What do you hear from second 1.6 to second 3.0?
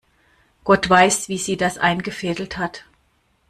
eingefädelt hat.